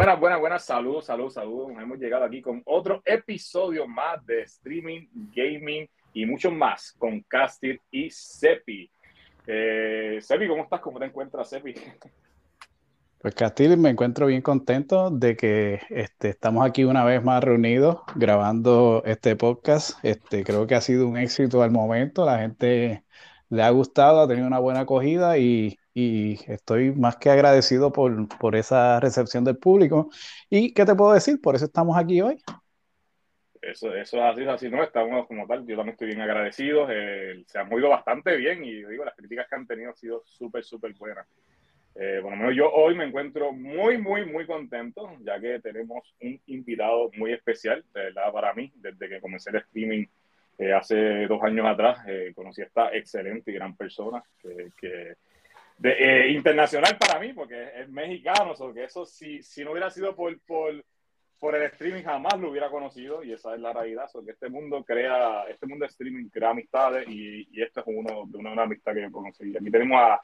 [0.00, 0.64] Buenas, buenas, buenas.
[0.64, 1.72] Saludos, saludos, saludos.
[1.78, 5.06] Hemos llegado aquí con otro episodio más de streaming,
[5.36, 8.90] gaming y mucho más con Castir y Sepi.
[9.46, 10.80] Eh, Sepi, ¿cómo estás?
[10.80, 11.74] ¿Cómo te encuentras, Sepi?
[13.20, 17.98] Pues Castil, me encuentro bien contento de que este, estamos aquí una vez más reunidos
[18.14, 20.02] grabando este podcast.
[20.02, 22.24] Este, creo que ha sido un éxito al momento.
[22.24, 23.04] La gente
[23.50, 28.28] le ha gustado, ha tenido una buena acogida y y estoy más que agradecido por,
[28.38, 30.10] por esa recepción del público.
[30.48, 31.40] ¿Y qué te puedo decir?
[31.40, 32.42] Por eso estamos aquí hoy.
[33.60, 34.82] Eso, eso es así, es así, ¿no?
[34.82, 38.82] Estamos como tal, yo también estoy bien agradecido, eh, se han movido bastante bien y
[38.84, 41.26] digo, las críticas que han tenido han sido súper, súper buenas.
[41.94, 46.14] Eh, por lo menos yo hoy me encuentro muy, muy, muy contento, ya que tenemos
[46.22, 50.06] un invitado muy especial, de verdad, para mí, desde que comencé el streaming
[50.58, 55.14] eh, hace dos años atrás, eh, conocí a esta excelente y gran persona que, que
[55.80, 59.90] de, eh, internacional para mí, porque es mexicano, o que eso si, si no hubiera
[59.90, 60.84] sido por, por,
[61.38, 64.50] por, el streaming jamás lo hubiera conocido y esa es la realidad, so que este
[64.50, 68.52] mundo crea, este mundo de streaming crea amistades y, y esto es uno de una,
[68.52, 69.56] una, amistad que yo conocí.
[69.56, 70.20] Aquí tenemos a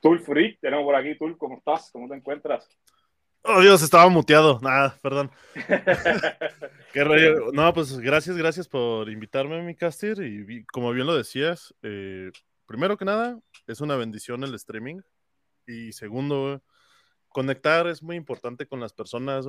[0.00, 1.88] Tul Free, tenemos por aquí, Tul, ¿cómo estás?
[1.92, 2.68] ¿Cómo te encuentras?
[3.48, 4.58] Oh Dios, estaba muteado.
[4.60, 5.30] Nada, perdón.
[6.92, 7.52] Qué rollo.
[7.52, 10.18] No, pues gracias, gracias por invitarme, mi caster.
[10.20, 12.32] Y como bien lo decías, eh,
[12.66, 15.00] primero que nada, es una bendición el streaming.
[15.66, 16.62] Y segundo,
[17.28, 19.46] conectar es muy importante con las personas.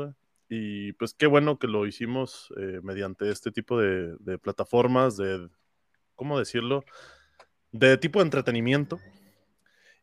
[0.50, 5.50] Y pues qué bueno que lo hicimos eh, mediante este tipo de, de, plataformas, de,
[6.16, 6.84] ¿cómo decirlo?
[7.72, 9.00] De tipo de entretenimiento.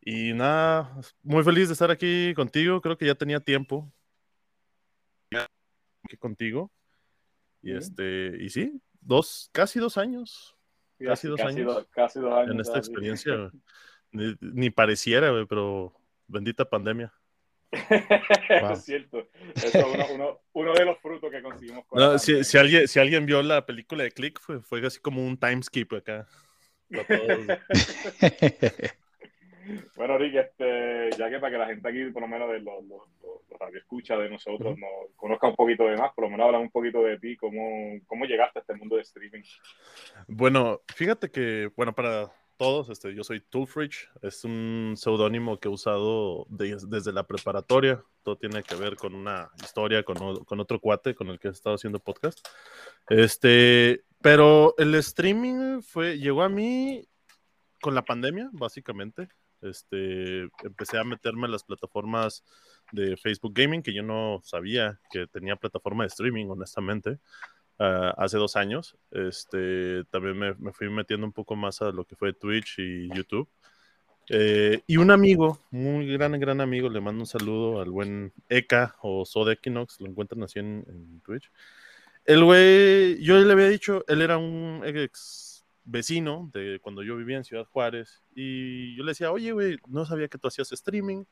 [0.00, 2.80] Y nada, muy feliz de estar aquí contigo.
[2.80, 3.90] Creo que ya tenía tiempo
[6.08, 6.70] que contigo.
[7.62, 10.54] Y este, y sí, dos, casi dos años
[11.04, 11.74] casi dos casi años.
[11.74, 12.50] Do, casi dos años.
[12.54, 13.32] En esta experiencia,
[14.14, 15.92] ni, ni, pareciera, pero
[16.26, 17.12] bendita pandemia.
[18.62, 18.72] wow.
[18.72, 19.28] es cierto.
[19.54, 21.84] Eso es uno, uno, uno, de los frutos que conseguimos.
[21.86, 25.00] Con no, si, si, alguien, si alguien vio la película de Click, fue, fue así
[25.00, 26.26] como un time skip acá.
[29.96, 32.84] bueno, Rick, este, ya que para que la gente aquí, por lo menos de los,
[32.84, 33.40] los, los
[33.72, 34.80] que escucha de nosotros, uh -huh.
[34.80, 37.98] nos conozca un poquito de más, por lo menos hablar un poquito de ti, cómo,
[38.06, 39.42] cómo llegaste a este mundo de streaming.
[40.28, 45.70] Bueno, fíjate que, bueno, para todos, este, yo soy Toolfridge, es un seudónimo que he
[45.70, 50.80] usado de, desde la preparatoria, todo tiene que ver con una historia, con, con, otro
[50.80, 52.40] cuate con el que he estado haciendo podcast.
[53.08, 57.06] Este, pero el streaming fue, llegó a mí
[57.80, 59.28] con la pandemia, básicamente.
[59.60, 62.44] Este, empecé a meterme en las plataformas
[62.92, 67.18] de Facebook Gaming, que yo no sabía que tenía plataforma de streaming, honestamente,
[67.78, 68.96] uh, hace dos años.
[69.10, 73.48] Este, también me, fui metiendo un poco más a lo que fue Twitch y YouTube.
[74.30, 78.96] Eh, y un amigo, muy gran, gran amigo, le mando un saludo al buen Eka
[79.02, 81.50] o Soda Equinox, lo encuentran así en, en Twitch.
[82.24, 87.36] El güey, yo le había dicho, él era un ex vecino de cuando yo vivía
[87.36, 91.24] en Ciudad Juárez y yo le decía, oye, güey, no sabía que tú hacías streaming,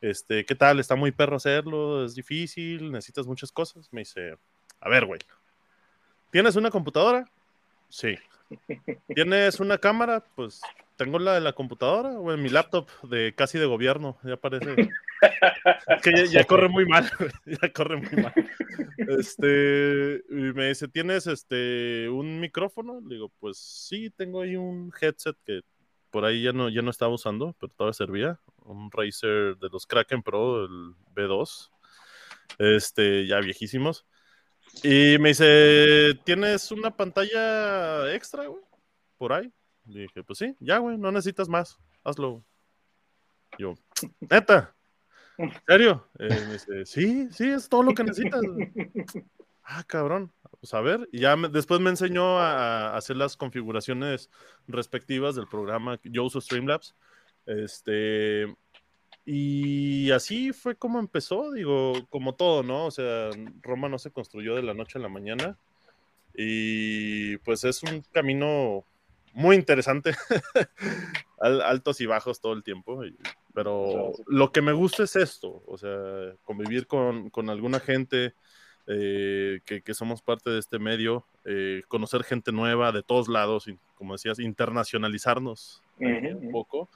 [0.00, 0.78] este, ¿qué tal?
[0.78, 3.88] Está muy perro hacerlo, es difícil, necesitas muchas cosas.
[3.92, 4.36] Me dice,
[4.80, 5.20] a ver, güey,
[6.36, 7.24] ¿tienes una computadora?
[7.88, 8.14] Sí.
[9.14, 10.22] ¿Tienes una cámara?
[10.34, 10.60] Pues
[10.96, 14.72] tengo la de la computadora o en mi laptop de casi de gobierno, ya parece.
[14.72, 17.10] es que ya, ya, corre muy mal,
[17.46, 18.34] ya corre muy mal.
[19.18, 23.00] Este, y me dice, ¿tienes este un micrófono?
[23.00, 25.62] Le digo, pues sí, tengo ahí un headset que
[26.10, 28.40] por ahí ya no, ya no estaba usando, pero todavía servía.
[28.62, 31.70] Un Razer de los Kraken Pro, el B2.
[32.58, 34.04] Este, ya viejísimos.
[34.82, 38.62] Y me dice, ¿tienes una pantalla extra, güey?
[39.18, 39.52] Por ahí.
[39.86, 42.44] Le dije, pues sí, ya, güey, no necesitas más, hazlo.
[43.58, 43.74] Yo,
[44.20, 44.74] neta,
[45.38, 46.08] ¿en serio?
[46.18, 48.40] Eh, me dice, sí, sí, es todo lo que necesitas.
[49.64, 53.36] ah, cabrón, pues a ver, y ya me, después me enseñó a, a, hacer las
[53.36, 54.28] configuraciones
[54.66, 55.98] respectivas del programa.
[56.02, 56.94] Yo uso Streamlabs.
[57.46, 58.52] Este,
[59.26, 62.86] y así fue como empezó, digo, como todo, ¿no?
[62.86, 63.30] O sea,
[63.60, 65.58] Roma no se construyó de la noche a la mañana.
[66.32, 68.84] Y pues es un camino
[69.32, 70.12] muy interesante,
[71.40, 73.02] altos y bajos todo el tiempo,
[73.52, 78.32] pero lo que me gusta es esto, o sea, convivir con, con alguna gente
[78.86, 83.68] eh, que, que, somos parte de este medio, eh, conocer gente nueva de todos lados,
[83.68, 86.36] y, como decías, internacionalizarnos uh -huh.
[86.36, 86.88] un poco.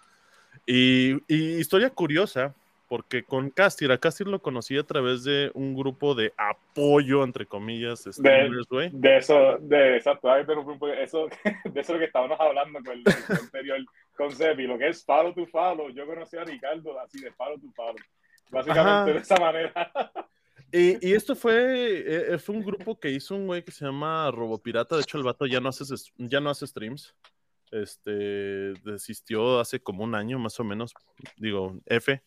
[0.66, 2.54] Y, y, historia curiosa,
[2.88, 7.46] porque con Castir, a Castir lo conocí a través de un grupo de apoyo, entre
[7.46, 11.28] comillas, de, de, de eso, de exacto, eso,
[11.64, 13.78] de eso lo que estábamos hablando con el, el anterior
[14.16, 15.88] con Sepi, lo que es follow to follow.
[15.90, 17.96] Yo conocí a Ricardo así de follow to follow,
[18.50, 19.04] básicamente Ajá.
[19.06, 19.92] de esa manera.
[20.72, 22.04] Y, esto fue,
[22.34, 24.94] eh, fue un grupo que hizo un güey que se llama Robopirata.
[24.94, 25.84] De hecho, el vato ya no hace,
[26.16, 27.12] ya no hace streams.
[27.70, 30.94] Este desistió hace como un año más o menos.
[31.36, 32.22] Digo, F.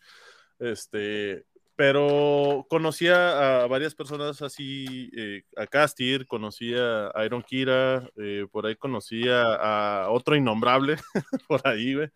[0.60, 1.46] Este,
[1.76, 8.68] pero conocía a varias personas así, eh, a Castir, conocía a Iron Kira, eh, por
[8.68, 10.98] ahí conocía a otro innombrable,
[11.48, 12.10] por ahí, güey.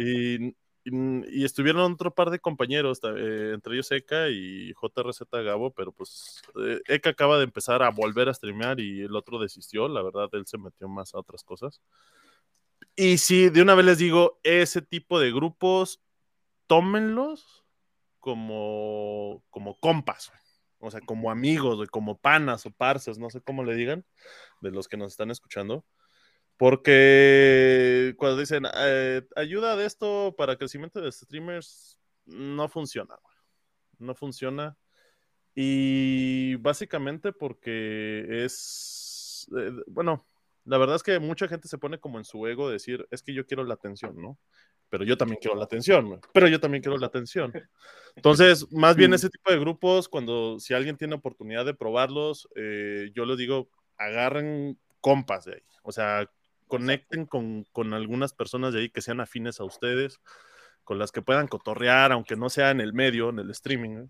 [0.00, 0.56] Y,
[1.44, 6.40] estuvieron otro par de compañeros, eh, entre ellos Eka y JRZ Gabo, pero pues
[6.88, 10.46] Eka acaba de empezar a volver a streamear y el otro desistió, la verdad, él
[10.46, 11.82] se metió más a otras cosas.
[12.96, 16.02] Y sí, de una vez les digo, ese tipo de grupos,
[16.66, 17.64] tómenlos
[18.18, 20.32] como, como compas,
[20.78, 24.04] o sea, como amigos, como panas o parces, no sé cómo le digan,
[24.60, 25.84] de los que nos están escuchando.
[26.56, 33.16] Porque cuando dicen eh, ayuda de esto para crecimiento de streamers, no funciona,
[33.98, 34.76] no funciona.
[35.54, 40.26] Y básicamente porque es, eh, bueno,
[40.70, 43.34] la verdad es que mucha gente se pone como en su ego decir, es que
[43.34, 44.38] yo quiero la atención, ¿no?
[44.90, 47.52] pero yo también quiero la atención, pero yo también quiero la atención.
[48.16, 53.10] Entonces, más bien ese tipo de grupos, cuando si alguien tiene oportunidad de probarlos, eh,
[53.14, 56.28] yo les digo, agarren compas de ahí, o sea,
[56.66, 60.20] conecten con, con, algunas personas de ahí que sean afines a ustedes,
[60.84, 64.08] con las que puedan cotorrear, aunque no sea en el medio, en el streaming.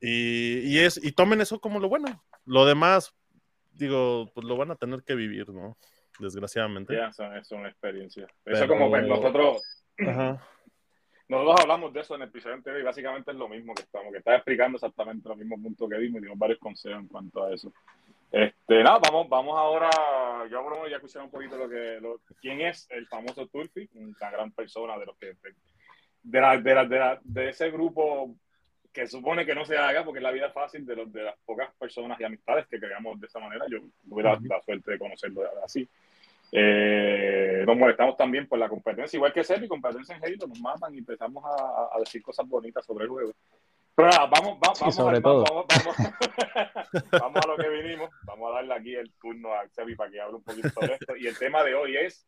[0.00, 2.24] Y, y, es, y tomen eso como lo bueno.
[2.46, 3.14] Lo demás,
[3.80, 5.76] digo, pues lo van a tener que vivir, ¿no?
[6.18, 6.94] Desgraciadamente.
[6.94, 8.26] Ya, es una experiencia.
[8.44, 9.62] Eso como pues, nosotros
[11.30, 14.10] nosotros hablamos de eso en el episodio anterior y básicamente es lo mismo que estamos,
[14.10, 17.44] que está explicando exactamente los mismos puntos que dimos y dimos varios consejos en cuanto
[17.44, 17.72] a eso.
[18.32, 19.90] Este, nada, vamos, vamos ahora,
[20.50, 22.00] yo Bruno ya escuché un poquito lo que,
[22.40, 25.36] quién es el famoso Turfi, una gran persona de los que,
[26.24, 28.34] de, la, de, la, de, ese grupo
[28.92, 31.36] que supone que no se haga porque es la vida fácil de, los, de las
[31.44, 33.64] pocas personas y amistades que creamos de esa manera.
[33.68, 33.78] Yo
[34.08, 35.88] tuve la, la suerte de conocerlo así.
[36.52, 40.94] Eh, nos molestamos también por la competencia, igual que Sepi, competencia en Halo, nos matan
[40.94, 43.32] y empezamos a, decir cosas bonitas sobre el juego.
[43.94, 45.44] Pero vamos, vamos, vamos, sobre todo.
[47.12, 50.20] Vamos, a lo que vinimos, vamos a darle aquí el turno a Sebi para que
[50.20, 51.16] hable un poquito sobre esto.
[51.16, 52.26] Y el tema de hoy es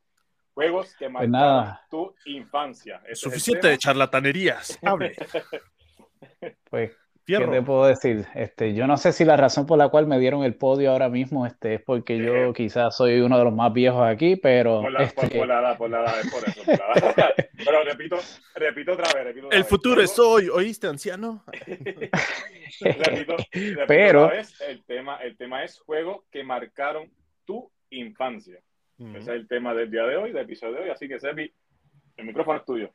[0.54, 3.02] juegos que pues marcaron tu infancia.
[3.14, 5.16] Suficiente de charlatanerías, hable.
[6.72, 6.90] pues
[7.26, 8.26] ¿Qué te puedo decir?
[8.34, 11.10] Este, yo no sé si la razón por la cual me dieron el podio ahora
[11.10, 12.52] mismo este, es porque yo eh.
[12.54, 14.80] quizás soy uno de los más viejos aquí, pero...
[14.80, 15.38] Por la, este...
[15.38, 16.62] por, la edad, por la edad, es por eso.
[17.64, 18.16] pero repito,
[18.54, 19.24] repito otra vez.
[19.24, 21.44] Repito el futuro es hoy, ¿oíste, anciano?
[22.80, 24.24] repito, repito pero...
[24.24, 27.08] Otra vez, el, tema, el tema es juegos que marcaron
[27.44, 28.58] tu infancia.
[28.98, 31.52] Ese es el tema del día de hoy, del episodio de hoy, así que Sebi,
[32.16, 32.90] el micrófono es tuyo.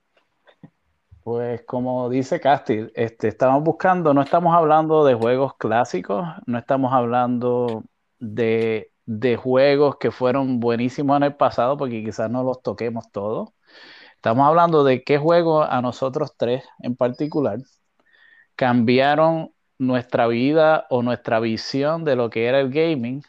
[1.27, 6.93] Pues como dice Castil, este, estamos buscando, no estamos hablando de juegos clásicos, no estamos
[6.93, 7.83] hablando
[8.17, 13.49] de, de juegos que fueron buenísimos en el pasado, porque quizás no los toquemos todos.
[14.15, 17.59] Estamos hablando de qué juegos a nosotros tres en particular
[18.55, 23.21] cambiaron nuestra vida o nuestra visión de lo que era el gaming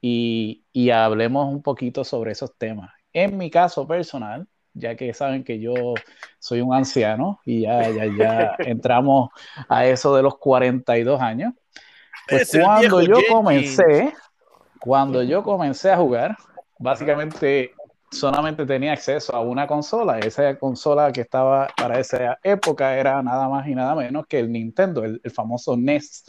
[0.00, 2.90] y, y hablemos un poquito sobre esos temas.
[3.12, 5.94] En mi caso personal, ya que saben que yo
[6.38, 9.30] soy un anciano y ya, ya, ya entramos
[9.68, 11.54] a eso de los 42 años.
[12.28, 14.12] Pues cuando yo comencé,
[14.80, 16.36] cuando yo comencé a jugar,
[16.78, 17.72] básicamente
[18.10, 20.18] solamente tenía acceso a una consola.
[20.18, 24.50] Esa consola que estaba para esa época era nada más y nada menos que el
[24.50, 26.24] Nintendo, el, famoso NES.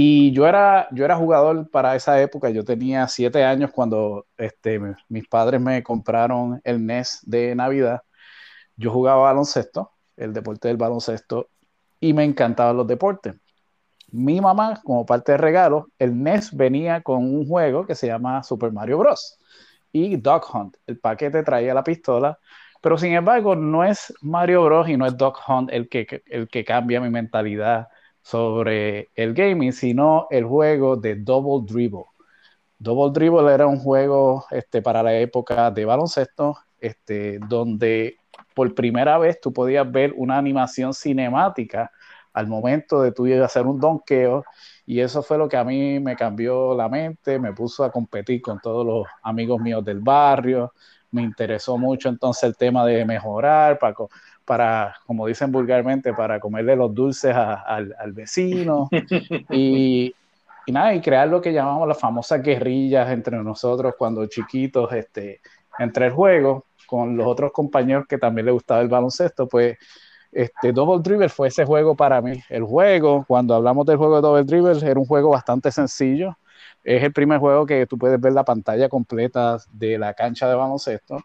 [0.00, 4.80] Y yo era, yo era jugador para esa época, yo tenía siete años cuando este,
[5.08, 8.02] mis padres me compraron el NES de Navidad.
[8.76, 11.48] Yo jugaba baloncesto, el deporte del baloncesto,
[11.98, 13.34] y me encantaban los deportes.
[14.12, 18.44] Mi mamá, como parte de regalo, el NES venía con un juego que se llama
[18.44, 19.40] Super Mario Bros.
[19.90, 20.76] y Dog Hunt.
[20.86, 22.38] El paquete traía la pistola,
[22.80, 24.88] pero sin embargo no es Mario Bros.
[24.88, 27.88] y no es Dog Hunt el que, el que cambia mi mentalidad
[28.22, 32.04] sobre el gaming, sino el juego de Double Dribble.
[32.78, 38.18] Double Dribble era un juego este, para la época de baloncesto, este, donde
[38.54, 41.90] por primera vez tú podías ver una animación cinemática
[42.32, 44.44] al momento de tú hacer un donqueo
[44.86, 48.40] y eso fue lo que a mí me cambió la mente, me puso a competir
[48.40, 50.72] con todos los amigos míos del barrio,
[51.10, 53.94] me interesó mucho entonces el tema de mejorar, para,
[54.48, 58.88] para, como dicen vulgarmente, para comerle los dulces al, vecino
[59.50, 60.14] y,
[60.64, 65.42] y, nada, y crear lo que llamamos las famosas guerrillas entre nosotros cuando chiquitos, este,
[65.78, 69.76] entre el juego, con los otros compañeros que también les gustaba el baloncesto, pues
[70.32, 72.42] este, Double Dribble fue ese juego para mí.
[72.48, 76.38] El juego, cuando hablamos del juego de Double Dribble, era un juego bastante sencillo.
[76.82, 80.54] Es el primer juego que tú puedes ver la pantalla completa de la cancha de
[80.54, 81.18] baloncesto.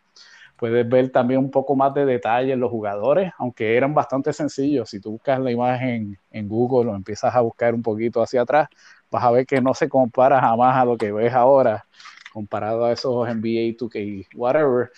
[0.64, 4.90] Puedes ver también un poco más de detalle en los jugadores, aunque eran bastante sencillos.
[4.90, 8.70] Si tú buscas la imagen en Google o empiezas a buscar un poquito hacia atrás,
[9.12, 11.84] vas a ver que no se compara jamás a lo que ves ahora,
[12.32, 14.90] comparado a esos NBA 2K, whatever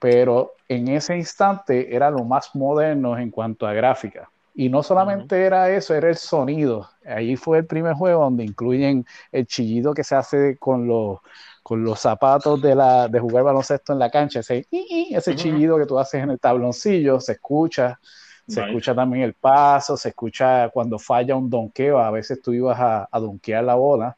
[0.00, 4.28] pero en ese instante era lo más moderno en cuanto a gráfica.
[4.52, 6.90] Y no solamente era eso, era el sonido.
[7.06, 11.20] Ahí fue el primer juego donde incluyen el chillido que se hace con los,
[11.68, 14.40] con los zapatos de, la, de jugar baloncesto en la cancha.
[14.40, 18.00] Ese, ese chillido que tú haces en el tabloncillo, se escucha.
[18.46, 21.98] Se escucha también el paso, se escucha cuando falla un donqueo.
[21.98, 24.16] A veces tú ibas a, a donkear la bola,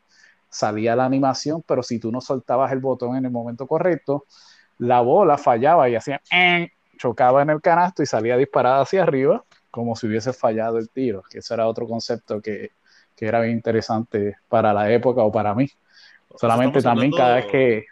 [0.48, 4.26] salía la animación, pero si tú no soltabas el botón en el momento correcto,
[4.78, 6.22] la bola fallaba y hacía
[6.96, 9.42] chocaba en el canasto y salía disparada hacia arriba
[9.72, 12.70] como si hubiese fallado el tiro, que ese era otro concepto que,
[13.16, 15.68] que era bien interesante para la época o para mí.
[16.36, 17.86] Solamente también cada vez que...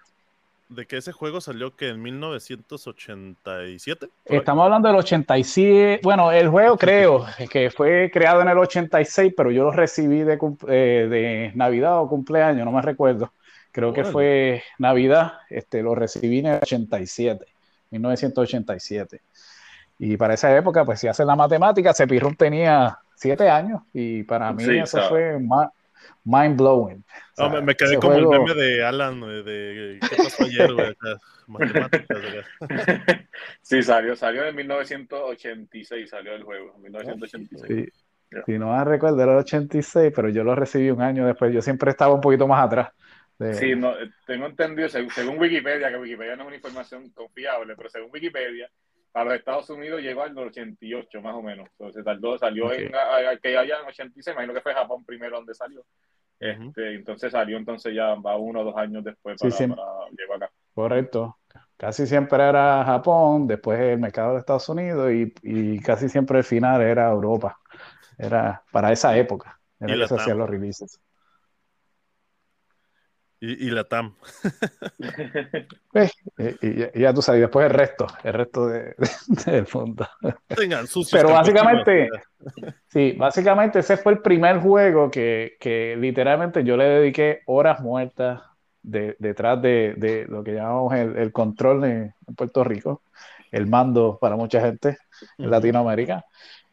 [0.69, 4.11] ¿De que ese juego salió que en 1987?
[4.27, 6.01] Estamos hablando del 87.
[6.03, 10.39] Bueno, el juego creo que fue creado en el 86, pero yo lo recibí de,
[10.69, 13.33] eh, de Navidad o cumpleaños, no me recuerdo.
[13.73, 17.47] Creo que fue Navidad, este, lo recibí en el 87,
[17.91, 19.23] 1987.
[19.99, 24.53] Y para esa época, pues si hace la matemática, Cepirrum tenía siete años y para
[24.53, 25.39] mí eso fue
[26.25, 27.05] mind blowing.
[27.63, 30.97] me, quedé como el meme de Alan, de, ¿qué pasó ayer, güey?
[31.49, 32.19] Matemáticas,
[33.63, 37.91] sí, salió, salió en 1986, salió el juego, 1986.
[37.91, 38.41] Sí.
[38.45, 41.53] Si no me recuerdo, era el 86, pero yo lo recibí un año después.
[41.55, 42.91] Yo siempre estaba un poquito más atrás.
[43.53, 47.89] Sí, no, eh, tengo entendido, según, Wikipedia, que Wikipedia no es una información confiable, pero
[47.89, 48.69] según Wikipedia,
[49.19, 51.69] para los Estados Unidos llegó al 88 más o menos.
[51.73, 52.93] Entonces tardó, salió en
[53.43, 55.85] que ya en 86, imagino que fue Japón primero donde salió.
[56.39, 60.53] Este, entonces salió entonces ya va uno o dos años después para, llegó acá.
[60.73, 61.37] Correcto.
[61.77, 66.45] Casi siempre era Japón, después el mercado de Estados Unidos y, y casi siempre el
[66.45, 67.59] final era Europa.
[68.17, 69.59] Era para esa época.
[69.81, 71.01] Era que se hacían los releases.
[73.41, 74.15] Y, la TAM.
[76.41, 78.95] Eh, y, ya tú sabes, después el resto, el resto de,
[79.47, 80.07] del fondo.
[80.47, 82.09] Tengan Pero básicamente,
[82.87, 88.43] sí, básicamente ese fue el primer juego que, que literalmente yo le dediqué horas muertas
[88.83, 93.03] detrás de, de, lo que llamamos el, el control en, Puerto Rico,
[93.51, 94.99] el mando para mucha gente
[95.39, 96.25] en Latinoamérica.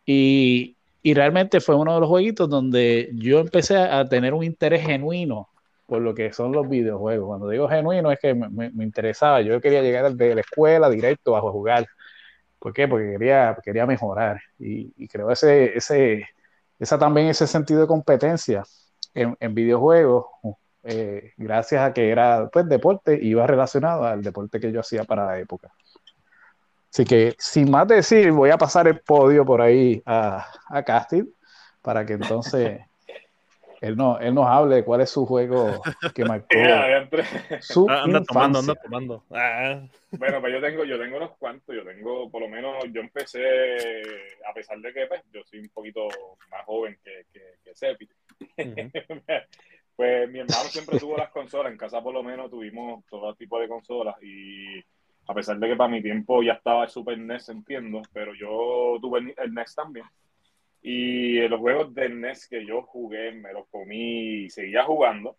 [0.05, 4.85] Y, y realmente fue uno de los jueguitos donde yo empecé a tener un interés
[4.85, 5.49] genuino
[5.85, 7.27] por lo que son los videojuegos.
[7.27, 11.41] Cuando digo genuino es que me, interesaba, yo quería llegar de la escuela directo a
[11.41, 11.87] jugar.
[12.59, 12.87] ¿Por qué?
[12.87, 16.27] Porque quería, quería mejorar y, creo ese, ese,
[16.79, 18.63] esa también ese sentido de competencia
[19.13, 20.25] en, en videojuegos,
[20.83, 25.25] eh, gracias a que era pues deporte, iba relacionado al deporte que yo hacía para
[25.25, 25.71] la época.
[26.91, 31.25] Así que sin más decir, voy a pasar el podio por ahí a, a Casting
[31.81, 32.79] para que entonces
[33.85, 35.81] él, no, él nos hable de cuál es su juego
[36.13, 36.47] que marcó.
[37.61, 39.23] Su ah, anda tomando, anda tomando.
[39.31, 39.81] Ah.
[40.11, 44.01] Bueno, pues yo tengo, yo tengo unos cuantos, yo tengo, por lo menos, yo empecé,
[44.49, 46.07] a pesar de que pues, yo soy un poquito
[46.49, 48.09] más joven que, que, que Sepi,
[49.95, 53.59] pues mi hermano siempre tuvo las consolas, en casa por lo menos tuvimos todo tipo
[53.59, 54.15] de consolas.
[54.23, 54.79] Y
[55.27, 58.97] a pesar de que para mi tiempo ya estaba el Super NES, entiendo, pero yo
[58.99, 60.05] tuve el NES también.
[60.87, 65.35] Y los juegos de NES que yo jugué, me los comí y seguía jugando.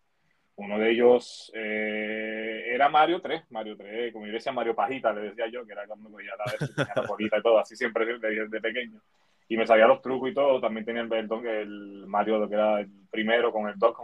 [0.57, 5.21] Uno de ellos eh, era Mario 3, Mario 3, como yo decía Mario Pajita, le
[5.21, 8.99] decía yo, que era cuando cogía la, bolita y todo, así siempre desde, pequeño.
[9.47, 12.81] Y me sabía los trucos y todo, también tenía el, el, el Mario, que era
[12.81, 13.95] el primero con el Dog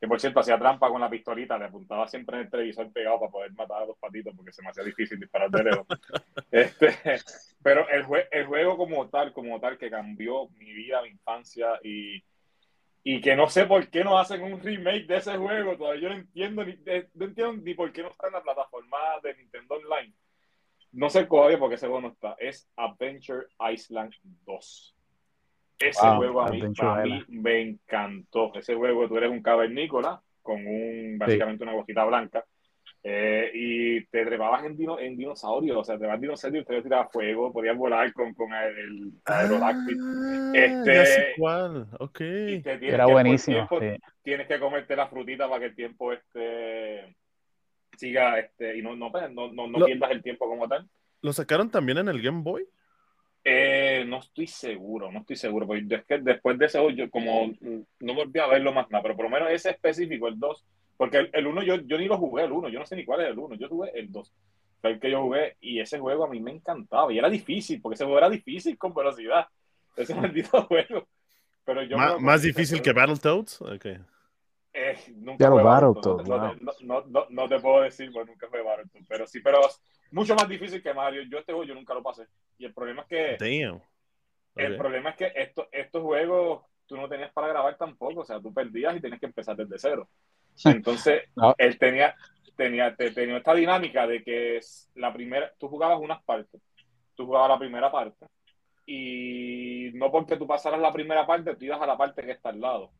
[0.00, 3.18] que por cierto hacía trampa con la pistolita, le apuntaba siempre en el televisor pegado
[3.18, 5.86] para poder matar a los patitos porque se me hacía difícil disparar de lejos.
[6.52, 6.94] este,
[7.62, 12.22] pero el, el, juego como tal, como tal, que cambió mi vida, mi infancia y,
[13.02, 16.08] y que no sé por qué no hacen un remake de ese juego, todavía yo
[16.10, 16.74] no entiendo ni,
[17.14, 20.14] no entiendo ni por qué no está en la plataforma de Nintendo Online.
[20.92, 22.36] No sé todavía por qué ese juego no está.
[22.38, 24.14] Es Adventure Island
[24.46, 24.97] 2.
[25.78, 26.62] Ese juego a mí,
[27.28, 28.52] me encantó.
[28.54, 32.44] Ese juego, tú eres un cavernícola con un básicamente una bojita blanca
[33.04, 36.82] eh, y te trepabas en, dino, en dinosaurios, o sea, te vas en dinosaurios, te
[36.82, 39.98] tirabas fuego, podías volar con, con el, aerodáctil.
[40.00, 42.20] Ah, este, cuál, ok.
[42.20, 43.68] Era buenísimo.
[44.22, 47.14] Tienes que comerte la frutita para que el tiempo este,
[47.96, 50.88] siga este, y no, no, pues, no, no, no pierdas el tiempo como tal.
[51.22, 52.66] ¿Lo sacaron también en el Game Boy?
[53.50, 57.10] Eh, no estoy seguro, no estoy seguro, porque es que después de ese juego, yo
[57.10, 57.50] como
[58.00, 60.66] no volví a verlo más nada, pero por lo menos ese específico, el 2,
[60.98, 63.22] porque el 1 yo, yo ni lo jugué, el 1, yo no sé ni cuál
[63.22, 64.34] es el 1, yo jugué el 2,
[64.82, 67.80] fue el que yo jugué y ese juego a mí me encantaba y era difícil,
[67.80, 69.46] porque ese juego era difícil con velocidad,
[69.96, 71.08] ese maldito juego.
[71.64, 73.62] Pero yo ¿Más, difícil que Battletoads?
[73.62, 73.96] Okay.
[74.74, 76.28] Eh, nunca fue Battletoads.
[76.28, 79.60] No, no, no, te puedo decir, pues nunca fue Battletoads, pero sí, pero
[80.10, 81.22] mucho más difícil que Mario.
[81.22, 82.26] Yo este juego yo nunca lo pasé.
[82.58, 83.36] Y el problema es que.
[83.38, 83.80] Damn.
[84.54, 88.20] El problema es que esto, estos juegos tú no tenías para grabar tampoco.
[88.20, 90.08] O sea, tú perdías y tenías que empezar desde cero.
[90.64, 91.22] Entonces,
[91.58, 92.16] él tenía,
[92.56, 94.60] tenía, tenía esta dinámica de que
[94.94, 96.60] la primera, tú jugabas unas partes.
[97.14, 98.26] Tú jugabas la primera parte.
[98.86, 102.48] Y no porque tú pasaras la primera parte, tú ibas a la parte que está
[102.48, 102.90] al lado.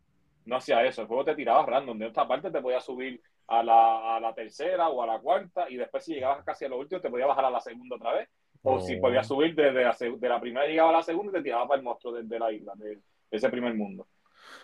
[0.48, 1.02] No hacía eso.
[1.02, 1.98] El juego te tiraba random.
[1.98, 5.68] De esta parte te podía subir a la, a la, tercera o a la cuarta
[5.68, 8.14] y después si llegabas casi a lo último te podía bajar a la segunda otra
[8.14, 8.28] vez
[8.62, 11.42] o si podías subir desde la, de la primera llegaba a la segunda y te
[11.42, 12.98] tiraba para el monstruo desde la isla, de,
[13.30, 14.06] ese primer mundo.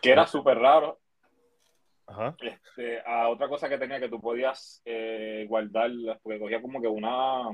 [0.00, 0.98] Que era súper raro.
[2.06, 2.34] Ajá.
[2.40, 5.90] Este, a otra cosa que tenía que tú podías eh, guardar,
[6.22, 7.50] porque cogía como que una.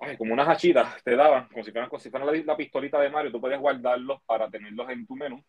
[0.00, 2.98] Ay, como unas hachitas te daban, como si fueran, como si fueran la, la, pistolita
[2.98, 5.44] de Mario, tú podías guardarlos para tenerlos en tu menú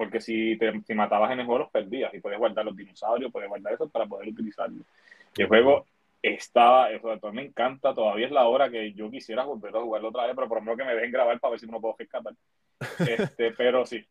[0.00, 3.30] porque si, te, si matabas en el juego los perdías y podías guardar los dinosaurios,
[3.30, 4.82] podías guardar eso para poder utilizarlo.
[5.36, 5.84] Y el juego
[6.22, 10.24] estaba, eso me encanta, todavía es la hora que yo quisiera volver a jugarlo otra
[10.24, 11.96] vez, pero por lo menos que me dejen grabar para ver si no lo puedo
[11.98, 12.32] escapar.
[13.28, 14.02] Este, pero sí,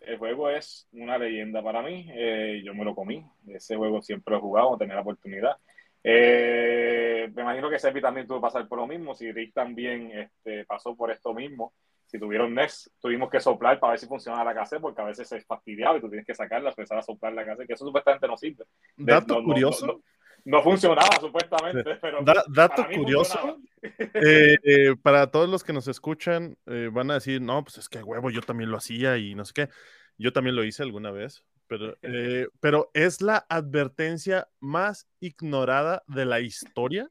[0.00, 4.32] el juego es una leyenda para mí, eh, yo me lo comí, ese juego siempre
[4.32, 5.56] lo he jugado, tenía la oportunidad.
[6.02, 10.10] Eh, me imagino que Sepi también tuvo que pasar por lo mismo, si Rick también
[10.12, 11.72] este, pasó por esto mismo
[12.14, 15.28] si tuvieron NES, tuvimos que soplar para ver si funcionaba la cassette, porque a veces
[15.28, 18.28] se fastidiaba y tú tienes que sacarla, empezar a soplar la cassette, que eso supuestamente
[18.28, 18.64] no sirve.
[18.96, 20.00] Dato curioso.
[20.44, 23.58] No, funcionaba supuestamente, pero dato curioso.
[23.98, 27.88] Eh, eh, para todos los que nos escuchan, eh, van a decir, no, pues es
[27.90, 29.68] que huevo, yo también lo hacía y no sé qué.
[30.16, 31.94] Yo también lo hice alguna vez, pero,
[32.60, 37.10] pero es la advertencia más ignorada de la historia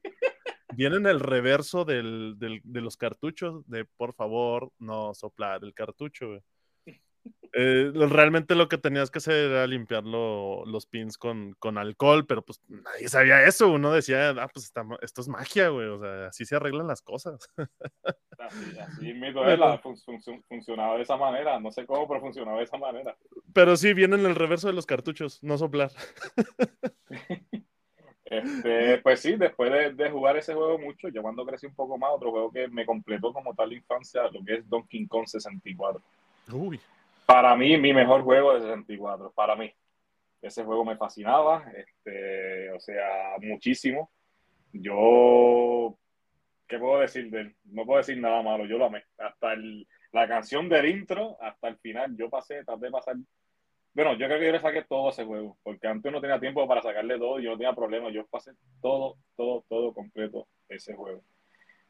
[0.76, 5.74] viene en el reverso del, del, de los cartuchos de por favor no soplar el
[5.74, 6.38] cartucho.
[7.56, 12.44] Eh, realmente lo que tenías que hacer era limpiar los pins con, con, alcohol, pero
[12.44, 13.70] pues nadie sabía eso.
[13.70, 15.86] Uno decía, ah, pues esto es magia, güey.
[15.86, 17.48] O sea, así se arreglan las cosas.
[18.38, 19.14] Así, así
[20.48, 21.60] funcionaba de esa manera.
[21.60, 23.16] No sé cómo, pero funcionaba de esa manera.
[23.52, 25.92] Pero sí, viene en el reverso de los cartuchos, no soplar.
[28.38, 32.10] Este, pues sí, después de, jugar ese juego mucho, yo cuando crecí un poco más,
[32.12, 36.00] otro juego que me completó como tal la infancia, lo que es Donkey Kong 64.
[36.52, 36.80] Uy.
[37.26, 39.72] Para mí, mi mejor juego de 64, para mí.
[40.42, 44.10] Ese juego me fascinaba, este, o sea, muchísimo.
[44.72, 45.96] Yo,
[46.68, 47.56] ¿qué puedo decir de él?
[47.64, 49.04] No puedo decir nada malo, yo lo amé.
[49.16, 53.16] Hasta el, la canción del intro, hasta el final, yo pasé, traté de pasar
[53.94, 56.66] bueno, yo creo que yo le saqué todo ese juego, porque antes no tenía tiempo
[56.66, 58.10] para sacarle todo yo no tenía problema.
[58.10, 58.52] Yo pasé
[58.82, 61.22] todo, todo, todo completo ese juego.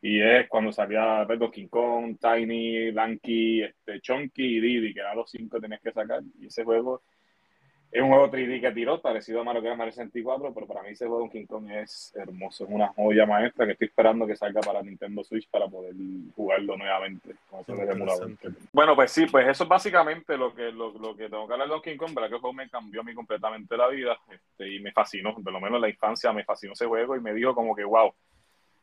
[0.03, 5.17] Y es cuando salía Red King Kong, Tiny, Lanky, este, Chunky y Didi, que eran
[5.17, 6.23] los cinco que tenías que sacar.
[6.38, 7.03] Y ese juego
[7.95, 10.89] es un juego 3D que tiró, parecido a Mario que Mario 64, pero para mí
[10.89, 14.35] ese juego de King Kong es hermoso, es una joya maestra que estoy esperando que
[14.35, 15.95] salga para Nintendo Switch para poder
[16.35, 17.37] jugarlo nuevamente
[18.73, 21.75] Bueno, pues sí, pues eso es básicamente lo que, lo, que tengo que hablar de
[21.75, 24.81] Donkey Kong, verdad que el juego me cambió a mí completamente la vida este, y
[24.81, 27.55] me fascinó, por lo menos en la infancia me fascinó ese juego y me dijo
[27.55, 28.13] como que wow,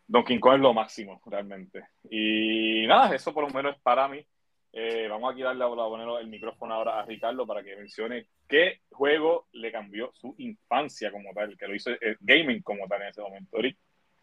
[0.07, 1.83] Donkey Kong es lo máximo realmente.
[2.09, 4.25] Y nada, eso por lo menos es para mí.
[4.73, 8.81] Eh, vamos a darle a poner el micrófono ahora a Ricardo para que mencione qué
[8.89, 13.07] juego le cambió su infancia como tal, que lo hizo el gaming como tal en
[13.09, 13.57] ese momento.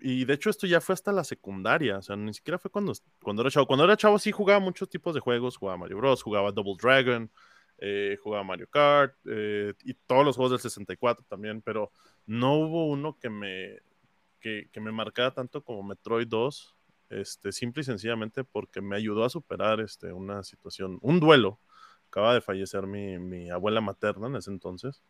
[0.00, 2.92] y de hecho esto ya fue hasta la secundaria, o sea, ni siquiera fue cuando,
[3.20, 3.66] cuando era chavo.
[3.66, 7.30] Cuando era chavo sí jugaba muchos tipos de juegos, jugaba Mario Bros, jugaba Double Dragon,
[7.78, 11.92] eh, jugaba Mario Kart, eh, y todos los juegos del 64 también, pero
[12.26, 13.78] no hubo uno que me,
[14.40, 16.76] que, me marcara tanto como Metroid 2,
[17.10, 21.60] este, simple y sencillamente porque me ayudó a superar este, una situación, un duelo.
[22.08, 25.02] Acaba de fallecer mi, mi abuela materna en ese entonces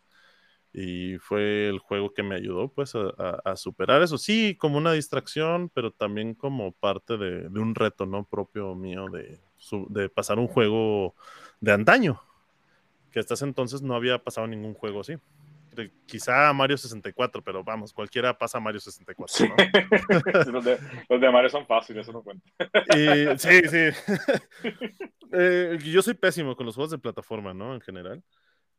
[0.72, 4.18] y fue el juego que me ayudó pues a, superar eso.
[4.18, 9.06] Sí, como una distracción, pero también como parte de, de un reto no propio mío
[9.08, 9.40] de,
[9.88, 11.14] de pasar un juego
[11.60, 12.20] de antaño,
[13.10, 15.14] que hasta ese entonces no había pasado ningún juego así.
[16.06, 19.32] Quizá Mario 64, pero vamos, cualquiera pasa Mario 64.
[19.32, 19.48] Sí.
[19.48, 19.54] ¿no?
[20.52, 20.76] los, de,
[21.08, 22.44] los de Mario son fáciles, eso no cuenta.
[22.96, 24.12] Y, sí, sí.
[25.30, 27.74] Eh, yo soy pésimo con los juegos de plataforma, ¿no?
[27.74, 28.22] En general.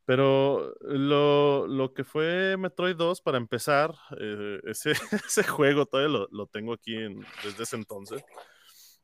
[0.05, 4.91] Pero lo, lo que fue Metroid 2, para empezar, eh, ese,
[5.27, 8.23] ese juego todavía lo, lo tengo aquí en- desde ese entonces.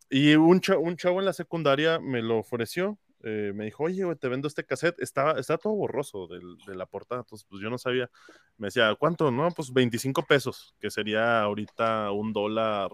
[0.10, 2.98] Y un, cha- un chavo en la secundaria me lo ofreció.
[3.26, 5.00] Eh, me dijo, oye, güey, te vendo este cassette.
[5.02, 7.22] Estaba, está todo borroso del- de la portada.
[7.22, 8.10] Entonces, pues yo no sabía.
[8.58, 9.32] Me decía, ¿cuánto?
[9.32, 12.92] No, pues 25 pesos, que sería ahorita un dólar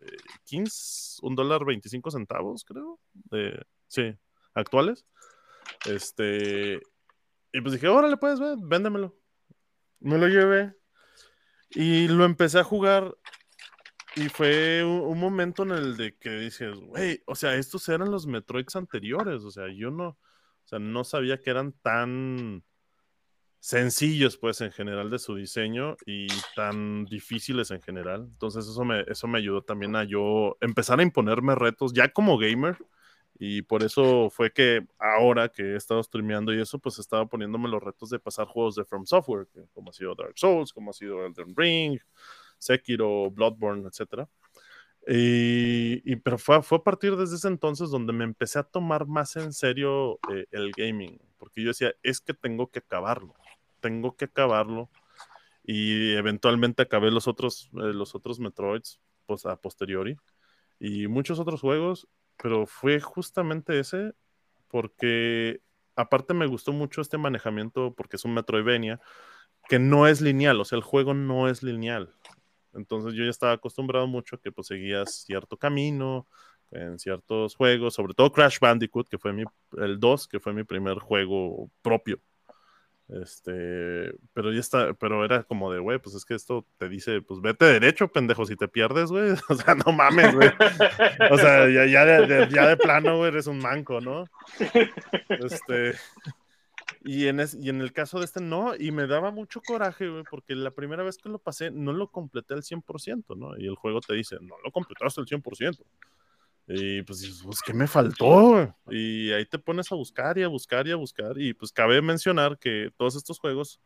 [0.00, 3.00] eh, 15, un dólar 25 centavos, creo.
[3.12, 4.14] De, sí,
[4.54, 5.06] actuales.
[5.86, 6.80] Este,
[7.52, 9.16] y pues dije, órale, pues, ve, véndemelo.
[10.00, 10.74] Me lo llevé
[11.70, 13.16] y lo empecé a jugar.
[14.16, 18.26] Y fue un, momento en el de que dices, güey, o sea, estos eran los
[18.26, 19.42] Metroids anteriores.
[19.42, 20.18] O sea, yo no, o
[20.66, 22.62] sea, no sabía que eran tan
[23.58, 28.28] sencillos, pues, en general de su diseño y tan difíciles en general.
[28.30, 32.38] Entonces, eso me, eso me ayudó también a yo empezar a imponerme retos ya como
[32.38, 32.76] gamer.
[33.36, 37.68] Y por eso fue que ahora que he estado streameando y eso, pues estaba poniéndome
[37.68, 40.92] los retos de pasar juegos de From Software, como ha sido Dark Souls, como ha
[40.94, 41.98] sido Elden Ring,
[42.58, 44.28] Sekiro, Bloodborne, etc.
[45.06, 49.06] Y, y- pero fue, fue a partir desde ese entonces donde me empecé a tomar
[49.06, 53.34] más en serio eh, el gaming, porque yo decía, es que tengo que acabarlo,
[53.80, 54.90] tengo que acabarlo.
[55.64, 60.16] Y eventualmente acabé los otros, eh, los otros Metroids pues, a posteriori
[60.80, 62.08] y muchos otros juegos,
[62.42, 64.14] pero fue justamente ese
[64.68, 65.60] porque
[65.96, 69.00] aparte me gustó mucho este manejamiento porque es un Metroidvania
[69.68, 72.14] que no es lineal, o sea, el juego no es lineal.
[72.74, 76.26] Entonces yo ya estaba acostumbrado mucho a que pues seguías cierto camino
[76.70, 79.44] en ciertos juegos, sobre todo Crash Bandicoot, que fue mi,
[79.78, 82.20] el 2, que fue mi primer juego propio.
[83.08, 87.20] Este, pero ya está, pero era como de, güey, pues es que esto te dice,
[87.20, 89.34] pues vete derecho, pendejo, si te pierdes, güey.
[89.48, 90.50] O sea, no mames, güey.
[91.30, 94.24] O sea, ya, ya, de, ya de plano, güey, eres un manco, ¿no?
[95.28, 95.94] Este.
[97.06, 100.08] Y en, es- y en el caso de este, no, y me daba mucho coraje,
[100.08, 103.58] güey, porque la primera vez que lo pasé no lo completé al 100%, ¿no?
[103.58, 105.84] Y el juego te dice, no lo completaste al 100%.
[106.66, 108.74] Y pues, dices, pues, ¿qué me faltó?
[108.90, 111.38] Y ahí te pones a buscar y a buscar y a buscar.
[111.38, 113.80] Y pues cabe mencionar que todos estos juegos,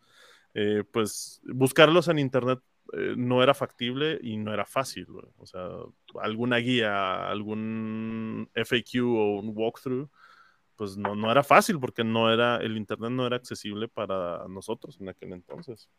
[0.55, 2.61] eh, pues buscarlos en internet
[2.93, 5.07] eh, no era factible y no era fácil.
[5.07, 5.27] güey.
[5.39, 5.61] O sea,
[6.23, 10.09] alguna guía, algún FAQ o un walkthrough,
[10.79, 14.97] pues no, no era fácil porque no era, el internet no era accesible para nosotros
[15.01, 15.91] en aquel entonces.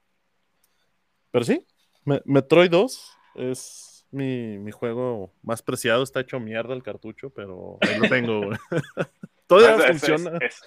[1.31, 1.63] Pero sí,
[2.05, 6.01] Me- Metroid 2 es mi, mi juego más preciado.
[6.01, 8.45] Está hecho mierda el cartucho, pero ahí lo tengo.
[8.47, 8.57] güey.
[9.47, 10.37] Todavía ese- funciona.
[10.41, 10.65] ese-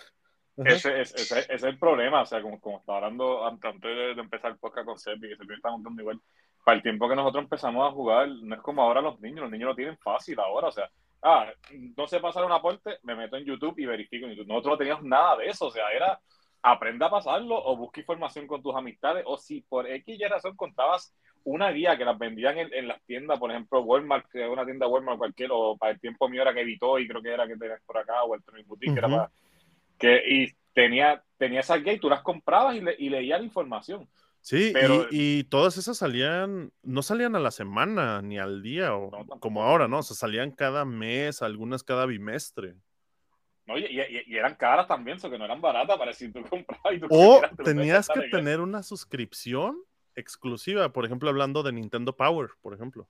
[0.59, 0.69] Ajá.
[0.69, 4.53] Ese, ese- es el problema, o sea, como, como estaba hablando antes, de, de empezar
[4.53, 6.21] el podcast con Servi, que Servi está contando igual,
[6.63, 9.51] para el tiempo que nosotros empezamos a jugar, no es como ahora los niños, los
[9.51, 10.91] niños lo tienen fácil ahora, o sea,
[11.23, 11.53] ah,
[11.97, 14.49] no sé pasar un aporte, me meto en YouTube y verifico en YouTube.
[14.49, 16.21] Nosotros no teníamos nada de eso, o sea, era
[16.63, 20.57] aprenda a pasarlo o busca información con tus amistades, o si por X y razón
[20.57, 24.87] contabas una guía que las vendían en, en las tiendas, por ejemplo, Walmart, una tienda
[24.87, 27.57] Walmart cualquiera, o para el tiempo mío era que evitó y creo que era que
[27.57, 29.31] tenías por acá, o el Tronic Boutique, que era para
[29.99, 33.47] que, y tenía, tenía esas guías y tú las comprabas y, le, y leías la
[33.47, 34.09] información.
[34.45, 38.95] Sí, Pero- y, y todas esas salían, no salían a la semana ni al día,
[38.97, 40.01] o No, como ahora, ¿no?
[40.01, 42.75] O sea, salían cada mes, algunas cada bimestre.
[43.67, 43.79] ¿no?
[43.79, 46.95] Y, y- y eran caras también, eso que no eran baratas para decir tú comprabas
[46.95, 49.79] y tú O tenías que tener una suscripción
[50.17, 53.09] exclusiva, por ejemplo, hablando de Nintendo Power, por ejemplo.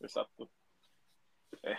[0.00, 0.50] Exacto.
[1.62, 1.76] Eh,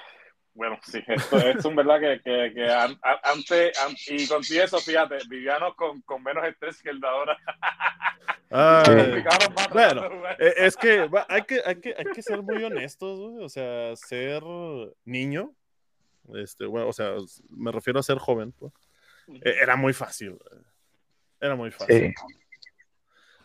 [0.54, 4.64] bueno, sí, esto, es un verdad que, que, que an- an- antes, an- y contigo
[4.64, 7.38] eso, fíjate, vivíamos con, con menos estrés que el de ahora.
[8.56, 10.10] Ay, Complicaron más bueno.
[10.40, 13.96] Eh, Es que hay que, hay que hay que ser muy honestos, güey, O sea,
[13.96, 14.44] ser
[15.06, 15.52] niño
[16.36, 17.16] este, bueno, o sea,
[17.50, 18.72] me refiero a ser joven, pues,
[19.42, 20.38] e, era muy fácil.
[21.42, 22.14] Era muy fácil.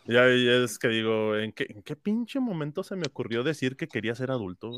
[0.09, 3.87] Ya, es que digo, ¿en qué, ¿en qué pinche momento se me ocurrió decir que
[3.87, 4.71] quería ser adulto?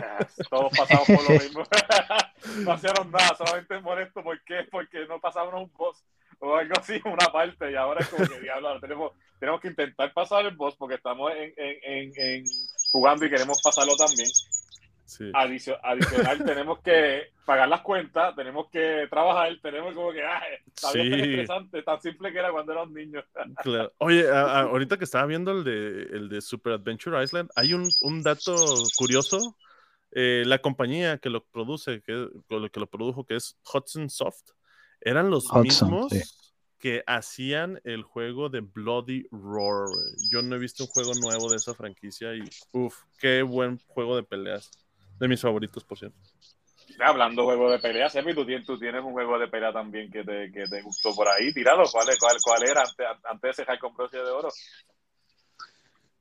[0.00, 1.64] Ah, todos pasamos por lo mismo.
[2.64, 4.22] no hicieron nada, solamente molesto.
[4.22, 4.68] ¿Por qué?
[4.70, 6.04] Porque no pasamos un boss
[6.38, 7.72] o algo así, una parte.
[7.72, 11.32] Y ahora es como que, diablo, tenemos, tenemos que intentar pasar el boss porque estamos
[11.32, 12.44] en, en, en,
[12.92, 14.30] jugando y queremos pasarlo también.
[15.34, 15.98] Adicional,
[16.44, 21.82] tenemos que pagar las cuentas, tenemos que trabajar, tenemos como que, ah, está bien interesante,
[21.82, 23.24] tan simple que era cuando éramos niños.
[23.98, 28.22] Oye, ahorita que estaba viendo el de, el de Super Adventure Island, hay un, un
[28.22, 28.54] dato
[28.96, 29.56] curioso.
[30.12, 34.50] Eh, la compañía que lo produce, que, que lo produjo, que es Hudson Soft,
[35.00, 36.12] eran los mismos
[36.80, 39.88] que hacían el juego de Bloody Roar.
[40.30, 44.16] Yo no he visto un juego nuevo de esa franquicia y, uff, qué buen juego
[44.16, 44.70] de peleas.
[45.20, 46.18] De mis favoritos, por cierto.
[46.98, 50.10] Hablando de juego de pelea, Semi, tú tienes, tú tienes un juego de pelea también
[50.10, 51.52] que te, que te gustó por ahí.
[51.52, 54.48] Tirado, ¿cuál, cuál, cuál era antes, antes de ese con broche de oro?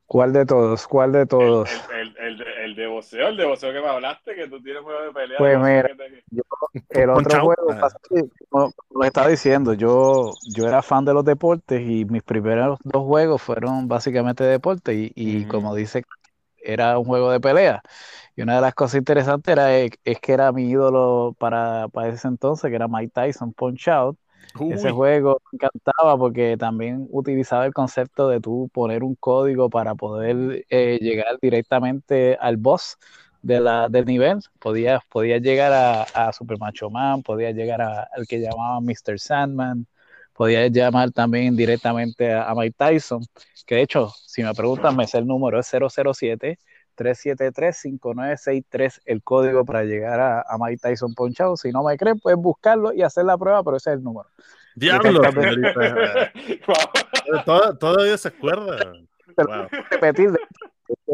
[0.06, 0.88] ¿Cuál de todos?
[0.88, 1.70] ¿Cuál de todos?
[1.94, 5.02] El, el, el, de boxeo, el de boxeo que me hablaste, que tú tienes juego
[5.04, 5.38] de pelea.
[5.38, 5.90] Pues mira,
[6.32, 6.42] yo,
[6.90, 7.78] el otro juego,
[8.50, 13.04] como, lo estaba diciendo, yo, yo era fan de los deportes y mis primeros dos
[13.04, 16.04] juegos fueron básicamente deportes y, y como dice,
[16.58, 17.84] era un juego de pelea.
[18.40, 22.26] Y una de las cosas interesantes era es, que era mi ídolo para, para ese
[22.30, 24.18] entonces, que era Mike Tyson Punch Out.
[24.72, 29.94] Ese juego me encantaba porque también utilizaba el concepto de tú poner un código para
[29.94, 32.98] poder eh, llegar directamente al boss
[33.42, 34.40] de la, del nivel.
[34.58, 35.02] Podías,
[35.42, 39.20] llegar a, Super Macho Man, podías llegar al que llamaban Mr.
[39.20, 39.86] Sandman,
[40.32, 43.22] podías llamar también directamente a, Mike Tyson,
[43.66, 46.58] que de hecho, si me preguntan, me sé el número, es 007.
[47.00, 51.56] 373-5963 el código para llegar a, a Mike Tyson Ponchado.
[51.56, 54.28] Si no me creen, pueden buscarlo y hacer la prueba, pero ese es el número.
[54.76, 55.22] Diablo.
[57.80, 58.92] todavía se acuerda.
[59.38, 59.68] Wow.
[59.92, 60.38] Repetir,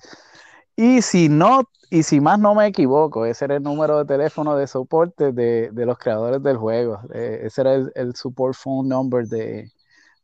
[0.75, 4.55] Y si no, y si más no me equivoco, ese era el número de teléfono
[4.55, 7.01] de soporte de, de los creadores del juego.
[7.13, 9.69] Eh, ese era el, el, support phone number de,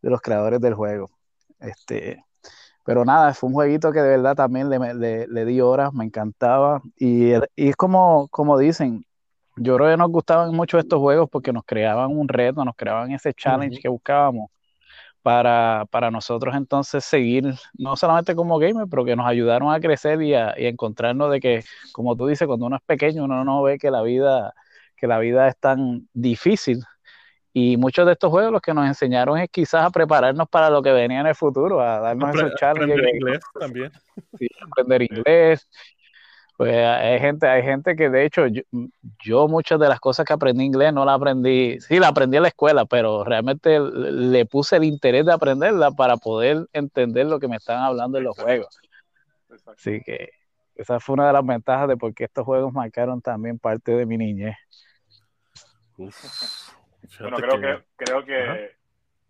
[0.05, 1.09] de los creadores del juego.
[1.59, 2.23] Este,
[2.85, 6.81] pero nada, fue un jueguito que de verdad también le, le, di horas, me encantaba.
[6.95, 9.03] Y, y, es como, como dicen,
[9.57, 13.11] yo creo que nos gustaban mucho estos juegos porque nos creaban un reto, nos creaban
[13.13, 14.51] ese challenge que buscábamos
[15.23, 20.21] para, para, nosotros entonces seguir, no solamente como gamer, pero que nos ayudaron a crecer
[20.21, 21.63] y a, y a, encontrarnos de que,
[21.93, 24.53] como tú dices, cuando uno es pequeño, uno no ve que la vida,
[24.95, 26.83] que la vida es tan difícil,
[27.57, 30.81] y muchos de estos juegos los que nos enseñaron es quizás a prepararnos para lo
[30.81, 32.97] que venía en el futuro, a darnos esos challenges.
[32.97, 33.91] Aprender inglés también.
[34.37, 35.65] Sí, aprender inglés.
[36.57, 38.41] Pues hay gente, hay gente que de hecho
[39.23, 42.43] yo, muchas de las cosas que aprendí inglés no las aprendí, sí la aprendí en
[42.43, 47.47] la escuela, pero realmente le puse el interés de aprenderla para poder entender lo que
[47.47, 48.77] me están hablando en los juegos.
[49.65, 50.31] Así que
[50.75, 54.05] esa fue una de las ventajas de por qué estos juegos marcaron también parte de
[54.05, 54.57] mi niñez.
[55.97, 56.54] Uf
[57.19, 58.71] bueno, creo que, creo que,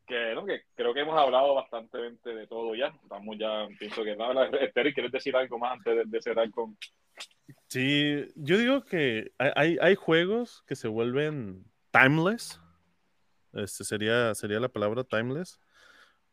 [0.05, 2.87] que, creo que hemos hablado bastante de todo ya.
[3.03, 4.47] Estamos ya, pienso que nada.
[4.59, 6.77] Esther, ¿quieres decir algo más antes de, cerrar con?
[7.67, 12.61] Sí, yo digo que hay, hay juegos que se vuelven timeless.
[13.53, 15.59] Este sería, sería la palabra timeless.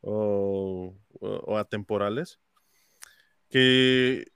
[0.00, 2.40] O, o, atemporales.
[3.48, 4.31] Que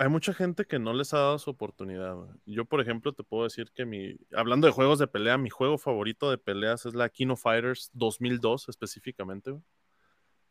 [0.00, 2.16] hay mucha gente que no les ha dado su oportunidad.
[2.46, 5.76] Yo, por ejemplo, te puedo decir que mi, hablando de juegos de pelea, mi juego
[5.76, 9.60] favorito de peleas es la Kino Fighters 2002 específicamente.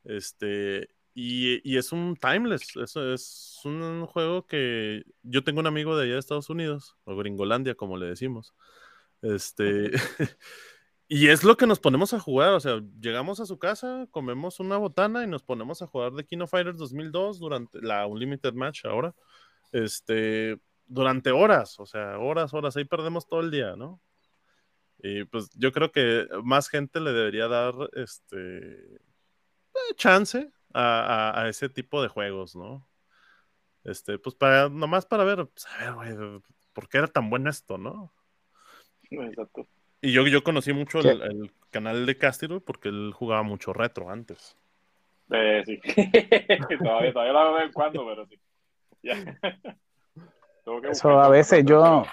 [0.04, 5.98] Este, y, y, es un timeless, eso es un juego que yo tengo un amigo
[5.98, 8.54] de allá de Estados Unidos, o Gringolandia, como le decimos.
[9.24, 9.90] Este,
[11.08, 14.60] y es lo que nos ponemos a jugar, o sea, llegamos a su casa, comemos
[14.60, 18.86] una botana y nos ponemos a jugar de Kino Fighters 2002 durante la Unlimited Match
[18.86, 19.16] ahora
[19.72, 24.02] este, durante horas, o sea, horas, horas, ahí perdemos todo el día, ¿no?
[25.02, 31.70] Y pues yo creo que más gente le debería dar este eh, chance a, ese
[31.70, 32.88] tipo de juegos, ¿no?
[33.84, 36.42] Este, pues para, nomás para ver, pues, a ver, güey,
[36.74, 38.12] ¿por qué era tan bueno esto, no?
[39.10, 39.68] Exacto.
[40.02, 44.58] Y yo, yo conocí mucho el, canal de Castillo porque él jugaba mucho retro antes.
[45.32, 45.80] Eh, sí.
[46.84, 48.40] todavía, todavía lo hago de vez en cuando, pero sí.
[50.92, 52.04] Eso a veces yo,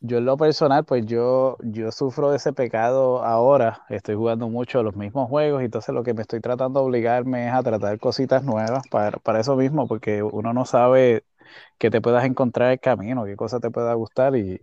[0.00, 3.84] yo en lo personal, pues yo, yo sufro de ese pecado ahora.
[3.88, 7.46] Estoy jugando mucho los mismos juegos y entonces lo que me estoy tratando de obligarme
[7.46, 11.24] es a tratar cositas nuevas para, para eso mismo, porque uno no sabe
[11.78, 14.60] que te puedas encontrar el camino, qué cosa te pueda gustar y,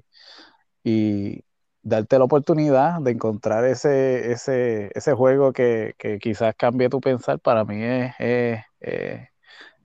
[0.84, 1.44] y
[1.82, 7.40] darte la oportunidad de encontrar ese, ese, ese juego que, que quizás cambie tu pensar,
[7.40, 9.31] para mí es, es, es,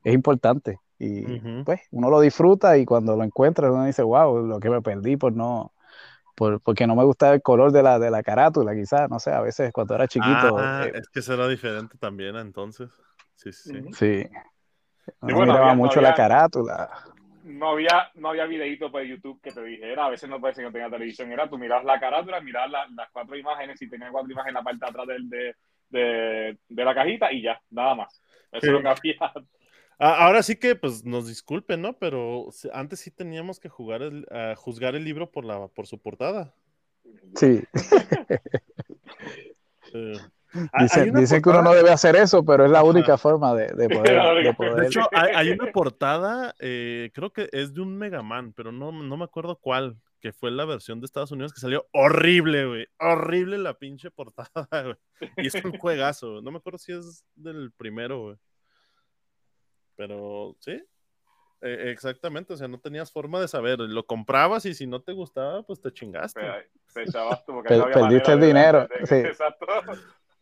[0.08, 0.78] es importante.
[0.98, 4.80] Y pues uno lo disfruta y cuando lo encuentra uno dice, wow, lo que me
[4.80, 5.72] perdí por no,
[6.34, 9.30] por, porque no me gusta el color de la, de la carátula, quizás, no sé,
[9.32, 12.90] a veces cuando era chiquito, Ah, eh, es que será diferente también entonces.
[13.34, 13.92] Sí, sí, sí.
[13.92, 14.28] Sí,
[15.20, 16.90] bueno, miraba había- no mucho la había- carátula.
[17.44, 20.66] no había, no había videito por YouTube que te dijera, a veces no parece que
[20.68, 24.10] no tenía televisión, era tú mirabas la carátula, mirabas la- las cuatro imágenes, si tenía
[24.10, 25.54] cuatro imágenes en la parte de atrás del- de,
[25.90, 28.22] de, de la cajita y ya, nada más.
[28.52, 28.66] Eso Sí.
[28.68, 29.32] es lo que había.
[29.98, 31.98] Ah, ahora sí que, pues, nos disculpen, ¿no?
[31.98, 35.98] Pero antes sí teníamos que jugar el, ah, juzgar el libro por la, por su
[35.98, 36.54] portada.
[37.37, 37.62] Sí,
[40.72, 43.54] hay dicen, una dicen que uno no debe hacer eso, pero es la única forma
[43.54, 47.74] de, de poder, de poder- De hecho, hay, hay una portada, eh, creo que es
[47.74, 51.06] de un Mega Man, pero no, no me acuerdo cuál, que fue la versión de
[51.06, 52.87] Estados Unidos que salió horrible, güey.
[52.98, 54.96] Horrible la pinche portada, güey.
[55.37, 58.37] Y es un juegazo, no me acuerdo si es del primero, güey.
[59.96, 60.82] Pero, sí.
[61.62, 63.80] Eh, exactamente, o sea, no tenías forma de saber.
[63.80, 66.40] Lo comprabas y si no te gustaba, pues te chingaste.
[66.40, 66.54] Pero,
[66.92, 69.14] te echabas tú, porque Per- no había perdiste el dinero, de- sí.
[69.16, 69.66] Exacto.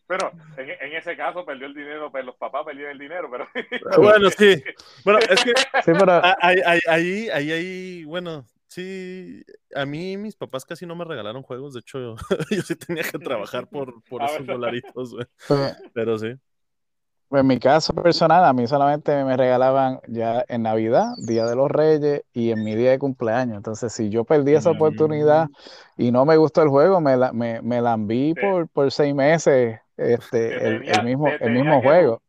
[0.06, 3.48] Pero en, en ese caso perdió el dinero, pues los papás perdieron el dinero, pero
[4.02, 4.62] Bueno, sí.
[5.04, 9.42] Bueno, es que Sí, pero Ah, Ahí, ahí, ahí, ahí, ahí, bueno, sí,
[9.74, 12.16] a mí mis papás casi no me regalaron juegos, de hecho
[12.50, 15.26] yo sí tenía que trabajar por, por esos dolaritos, güey,
[15.94, 16.34] pero sí.
[17.38, 21.70] En mi caso personal, a mí solamente me regalaban ya en Navidad, Día de los
[21.70, 23.56] Reyes y en mi día de cumpleaños.
[23.56, 24.76] Entonces, si yo perdí esa Mm.
[24.76, 25.48] oportunidad
[25.96, 29.14] y no me gustó el juego, me, la, me, me lambí Te- por, por seis
[29.14, 32.22] meses este, te el, el mismo, te el mismo que juego.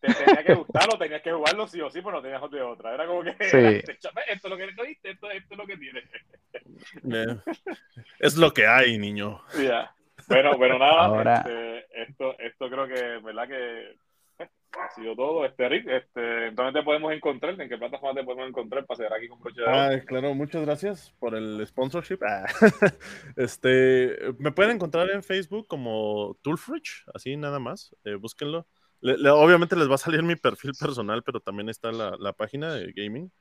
[0.00, 2.60] te tenía que gustar o tenías que jugarlo sí o sí, pero no tenías de
[2.62, 2.94] otra.
[2.94, 3.56] Era como que Sí.
[4.28, 6.04] esto es lo que cogiste, esto, esto es lo que tienes.
[8.18, 9.40] Es lo que hay, niño.
[9.62, 9.94] Ya.
[10.28, 13.48] Bueno, bueno, nada, Ahora- este, esto, esto creo que, ¿verdad?
[13.48, 13.96] Que
[14.80, 15.44] ha sido todo.
[15.44, 17.60] Este, Rick, este, ¿dónde te podemos encontrar?
[17.60, 19.66] ¿En qué plataforma te podemos encontrar para seguir aquí con Broche de?
[19.68, 22.18] Ah, claro, muchas gracias por el sponsorship.
[22.22, 22.46] Ah,
[23.36, 28.66] Este, me pueden encontrar en Facebook como Toolfridge, así nada más, eh, búsquenlo.
[29.02, 32.92] Obviamente les va a salir mi perfil personal, pero también está la, la página de
[32.92, 33.32] gaming,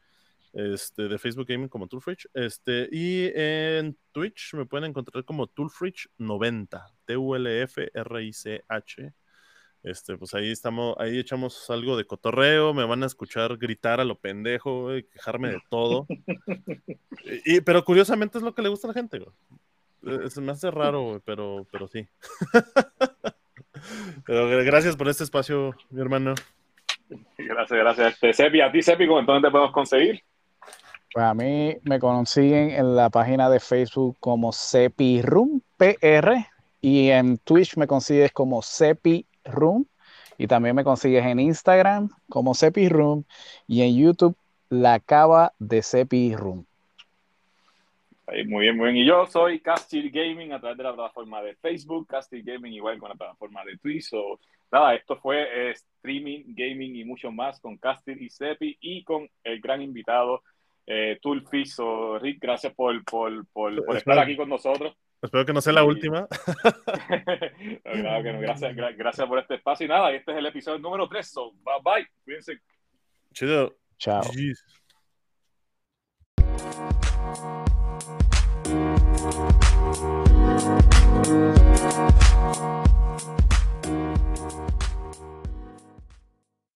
[0.53, 2.27] este, de Facebook Gaming como Toolfridge.
[2.33, 9.13] Este, y en Twitch me pueden encontrar como Toolfridge90, T-U-L-F-R-I-C-H.
[9.83, 14.05] Este, pues ahí estamos, ahí echamos algo de cotorreo, me van a escuchar gritar a
[14.05, 16.05] lo pendejo, güey, quejarme de todo.
[17.25, 19.31] y, y- pero curiosamente es lo que le gusta a la gente, güey.
[20.25, 22.07] Eh, Se me hace raro, güey, pero, pero sí.
[24.25, 26.35] pero gra- gracias por este espacio, mi hermano.
[27.37, 28.13] Gracias, gracias.
[28.13, 30.21] Este, Sepi, a ti, Sepi, ¿cómo- ¿dónde te podemos conseguir?
[31.13, 36.45] Pues a mí me consiguen en la página de Facebook como Sepirum PR
[36.79, 38.61] y en Twitch me consigues como
[39.43, 39.85] Sepirum
[40.37, 43.23] y también me consigues en Instagram como Sepirum
[43.67, 44.35] y en YouTube
[44.69, 46.65] La Cava de Sepirum.
[48.27, 49.03] Ahí, muy bien, muy bien.
[49.03, 52.97] Y yo soy Castil Gaming a través de la plataforma de Facebook, Castil Gaming igual
[52.97, 54.09] con la plataforma de Twitch.
[54.09, 54.39] So,
[54.71, 59.29] nada, esto fue eh, streaming, gaming y mucho más con Castil y Sepi y con
[59.43, 60.43] el gran invitado
[60.87, 61.19] eh,
[62.21, 62.39] Rick.
[62.39, 64.95] Gracias por, por, por, por estar aquí con nosotros.
[65.21, 66.27] Espero que no sea la última.
[67.85, 68.39] No, claro que no.
[68.39, 69.85] gracias, gra- gracias por este espacio.
[69.85, 71.27] Y nada, este es el episodio número 3.
[71.29, 72.07] So, bye bye.
[72.23, 72.59] Cuídense.
[73.33, 73.77] Chido.
[73.97, 74.21] Chao.
[74.33, 74.63] Jeez.
[83.83, 84.80] Thank